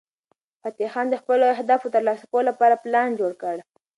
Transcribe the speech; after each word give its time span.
فتح 0.63 0.87
خان 0.93 1.05
د 1.09 1.15
خپلو 1.21 1.45
اهدافو 1.55 1.87
د 1.89 1.93
ترلاسه 1.95 2.25
کولو 2.31 2.47
لپاره 2.49 2.81
پلان 2.83 3.09
جوړ 3.19 3.31
کړ. 3.41 3.55